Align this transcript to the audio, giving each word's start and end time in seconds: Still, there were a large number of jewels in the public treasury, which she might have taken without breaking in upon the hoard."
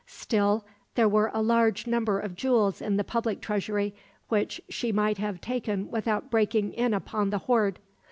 Still, 0.07 0.65
there 0.95 1.07
were 1.07 1.29
a 1.31 1.43
large 1.43 1.85
number 1.85 2.19
of 2.19 2.35
jewels 2.35 2.81
in 2.81 2.97
the 2.97 3.03
public 3.03 3.39
treasury, 3.39 3.93
which 4.29 4.59
she 4.67 4.91
might 4.91 5.19
have 5.19 5.39
taken 5.39 5.91
without 5.91 6.31
breaking 6.31 6.73
in 6.73 6.91
upon 6.95 7.29
the 7.29 7.37
hoard." 7.37 7.77